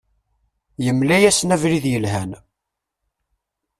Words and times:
Yemla-asen-d 0.85 1.51
abrid 1.55 1.85
yelhan. 1.91 2.31